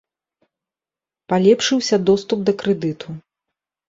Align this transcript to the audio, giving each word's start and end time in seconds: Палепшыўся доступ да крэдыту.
Палепшыўся 1.33 1.99
доступ 2.11 2.39
да 2.47 2.55
крэдыту. 2.63 3.07